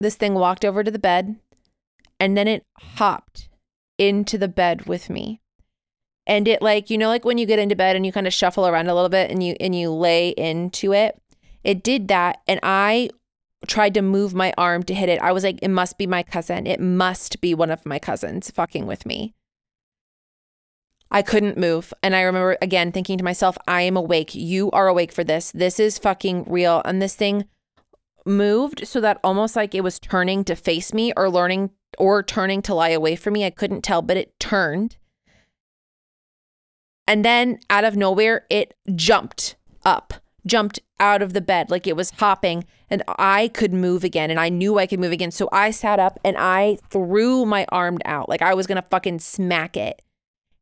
[0.00, 1.36] This thing walked over to the bed
[2.18, 3.48] and then it hopped
[3.98, 5.40] into the bed with me
[6.26, 8.32] and it like you know like when you get into bed and you kind of
[8.32, 11.20] shuffle around a little bit and you and you lay into it
[11.64, 13.10] it did that and i
[13.70, 16.22] tried to move my arm to hit it i was like it must be my
[16.22, 16.66] cousin.
[16.66, 19.34] It must be one of my cousins fucking with me.
[21.10, 24.34] I couldn't move and i remember again thinking to myself i am awake.
[24.34, 25.52] You are awake for this.
[25.52, 26.82] This is fucking real.
[26.84, 27.46] And this thing
[28.26, 32.62] moved so that almost like it was turning to face me or learning or turning
[32.62, 33.44] to lie away from me.
[33.44, 34.96] I couldn't tell but it turned.
[37.06, 40.14] And then out of nowhere, it jumped up,
[40.46, 44.30] jumped out of the bed like it was hopping, and I could move again.
[44.30, 45.30] And I knew I could move again.
[45.30, 48.88] So I sat up and I threw my arm out like I was going to
[48.88, 50.02] fucking smack it.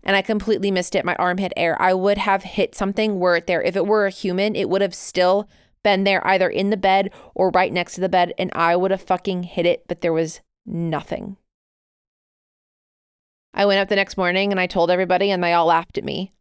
[0.05, 1.05] And I completely missed it.
[1.05, 1.81] My arm hit air.
[1.81, 3.61] I would have hit something were it there.
[3.61, 5.49] If it were a human, it would have still
[5.83, 8.91] been there either in the bed or right next to the bed, and I would
[8.91, 11.37] have fucking hit it, but there was nothing.
[13.55, 16.05] I went up the next morning and I told everybody, and they all laughed at
[16.05, 16.33] me.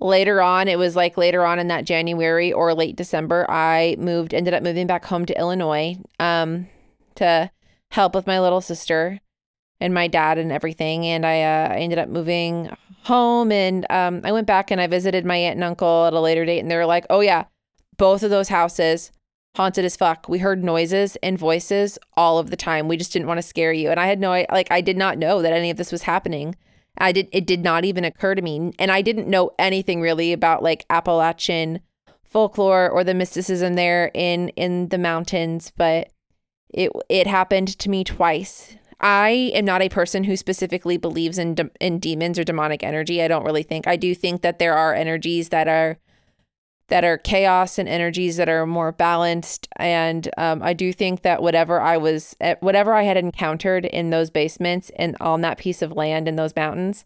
[0.00, 4.32] Later on, it was like later on in that January or late December, I moved,
[4.32, 6.68] ended up moving back home to Illinois um,
[7.16, 7.50] to
[7.90, 9.20] help with my little sister
[9.78, 11.04] and my dad and everything.
[11.06, 15.26] And I, uh, ended up moving home and um, I went back and I visited
[15.26, 16.60] my aunt and uncle at a later date.
[16.60, 17.44] And they were like, oh, yeah,
[17.98, 19.12] both of those houses
[19.56, 20.28] haunted as fuck.
[20.28, 22.88] We heard noises and voices all of the time.
[22.88, 23.90] We just didn't want to scare you.
[23.90, 26.56] And I had no like I did not know that any of this was happening.
[27.00, 28.72] I did it did not even occur to me.
[28.78, 31.80] And I didn't know anything really about like Appalachian
[32.22, 36.10] folklore or the mysticism there in in the mountains, but
[36.68, 38.76] it it happened to me twice.
[39.00, 43.22] I am not a person who specifically believes in de- in demons or demonic energy.
[43.22, 43.86] I don't really think.
[43.86, 45.98] I do think that there are energies that are
[46.90, 49.68] that are chaos and energies that are more balanced.
[49.76, 54.10] And um, I do think that whatever I was, eh, whatever I had encountered in
[54.10, 57.04] those basements and on that piece of land in those mountains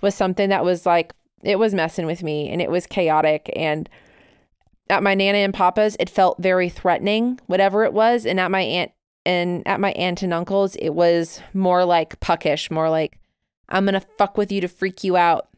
[0.00, 1.12] was something that was like,
[1.42, 3.52] it was messing with me and it was chaotic.
[3.56, 3.88] And
[4.88, 8.24] at my Nana and Papa's, it felt very threatening, whatever it was.
[8.24, 8.92] And at my aunt
[9.26, 13.18] and at my aunt and uncle's, it was more like puckish, more like,
[13.68, 15.48] I'm going to fuck with you to freak you out.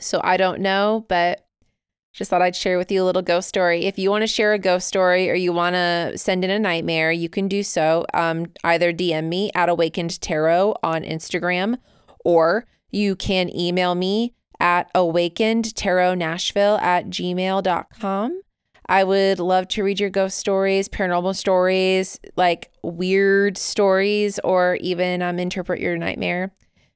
[0.00, 1.44] So I don't know, but
[2.18, 3.84] just thought I'd share with you a little ghost story.
[3.84, 6.58] If you want to share a ghost story or you want to send in a
[6.58, 8.06] nightmare, you can do so.
[8.12, 11.78] Um, either DM me at Awakened Tarot on Instagram,
[12.24, 18.42] or you can email me at awakened tarot nashville at gmail.com.
[18.88, 25.22] I would love to read your ghost stories, paranormal stories, like weird stories, or even
[25.22, 26.50] um, interpret your nightmare.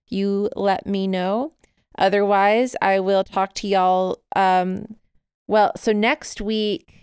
[0.09, 1.53] You let me know.
[1.97, 4.97] Otherwise, I will talk to y'all um,
[5.53, 6.95] well, so next week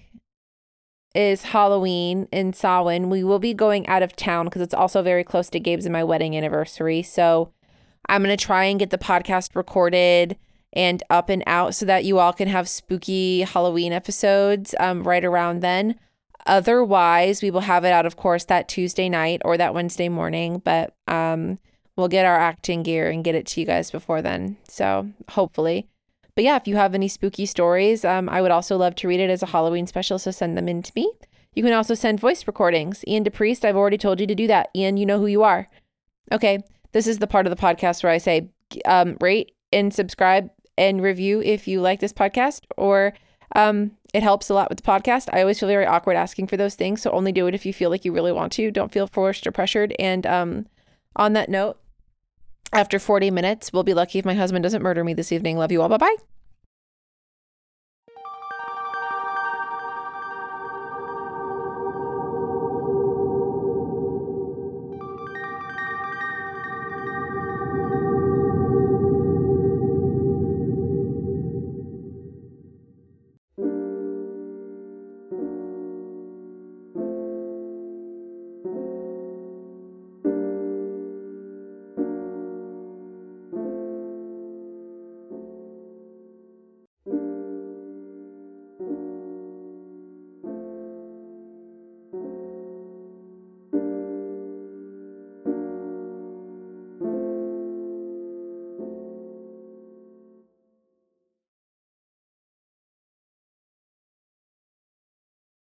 [1.14, 3.12] is Halloween in Samhain.
[3.12, 5.93] We will be going out of town because it's also very close to Gabe's and
[5.93, 7.04] my wedding anniversary.
[7.04, 7.54] So
[8.08, 10.36] I'm going to try and get the podcast recorded
[10.74, 15.24] and up and out so that you all can have spooky Halloween episodes um, right
[15.24, 15.93] around then.
[16.47, 20.60] Otherwise, we will have it out, of course, that Tuesday night or that Wednesday morning,
[20.66, 21.60] but um,
[21.95, 24.58] we'll get our acting gear and get it to you guys before then.
[24.68, 25.88] So hopefully.
[26.40, 29.20] But yeah, if you have any spooky stories, um, I would also love to read
[29.20, 31.12] it as a Halloween special, so send them in to me.
[31.54, 33.04] You can also send voice recordings.
[33.06, 34.70] Ian DePriest, I've already told you to do that.
[34.74, 35.68] Ian, you know who you are.
[36.32, 36.60] Okay,
[36.94, 38.52] this is the part of the podcast where I say
[38.86, 43.14] um, rate and subscribe and review if you like this podcast, or
[43.58, 45.28] um, it helps a lot with the podcast.
[45.34, 47.74] I always feel very awkward asking for those things, so only do it if you
[47.74, 48.72] feel like you really want to.
[48.72, 49.94] Don't feel forced or pressured.
[50.00, 50.68] And um,
[51.18, 51.82] on that note,
[52.74, 55.57] after 40 minutes, we'll be lucky if my husband doesn't murder me this evening.
[55.57, 55.89] Love you all.
[55.89, 56.39] Bye bye.